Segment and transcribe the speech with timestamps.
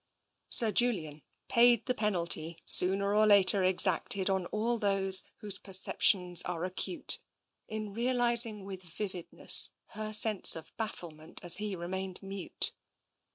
[0.49, 6.63] Sir Julian paid the penalty sooner or later exacted of all those whose perceptions are
[6.65, 7.19] acute,
[7.67, 12.73] in realising with vividness her sense of bafflement as he remained mute.